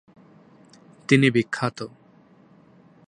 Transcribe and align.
তিনি 1.09 1.27
বিখ্যাত। 1.29 1.77